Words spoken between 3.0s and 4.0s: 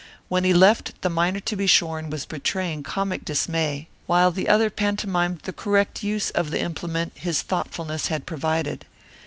dismay